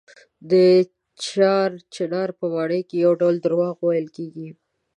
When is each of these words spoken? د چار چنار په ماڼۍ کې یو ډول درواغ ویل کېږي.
د 0.51 0.53
چار 1.25 1.69
چنار 1.95 2.29
په 2.39 2.45
ماڼۍ 2.53 2.81
کې 2.89 2.95
یو 3.05 3.13
ډول 3.21 3.35
درواغ 3.45 3.75
ویل 3.81 4.07
کېږي. 4.17 4.49